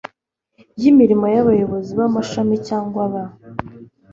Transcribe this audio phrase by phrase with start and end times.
[0.81, 3.23] y Imirimo Abayobozi b Amashami cyangwa ba